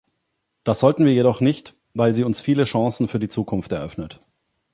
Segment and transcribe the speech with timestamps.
[0.63, 4.19] Das sollten wir jedoch nicht, weil sie uns viele Chancen für die Zukunft eröffnet.